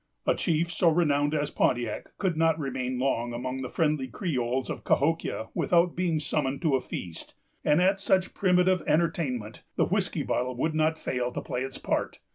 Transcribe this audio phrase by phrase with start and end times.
[0.25, 4.83] A chief so renowned as Pontiac could not remain long among the friendly Creoles of
[4.83, 10.55] Cahokia without being summoned to a feast; and at such primitive entertainment the whiskey bottle
[10.57, 12.19] would not fail to play its part.